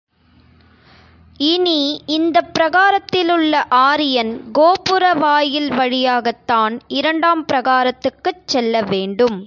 இனி 1.43 1.79
இந்தப் 2.05 2.51
பிரகாரத்திலுள்ள 2.59 3.53
ஆரியன் 3.83 4.51
கோபுர 4.51 5.13
வாயில் 5.13 5.69
வழியாகத்தான் 5.71 6.75
இரண்டாம் 6.93 7.43
பிரகாரத்துக்குச் 7.45 8.43
செல்ல 8.45 8.81
வேண்டும். 8.81 9.39